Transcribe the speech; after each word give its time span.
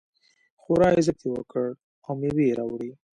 خورا 0.61 0.87
عزت 0.97 1.17
یې 1.23 1.29
وکړ 1.33 1.65
او 2.05 2.11
مېوې 2.19 2.45
یې 2.49 2.57
راوړې. 2.59 2.91